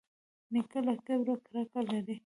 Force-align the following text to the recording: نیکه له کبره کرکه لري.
نیکه 0.51 0.79
له 0.85 0.93
کبره 1.05 1.33
کرکه 1.45 1.81
لري. 1.89 2.15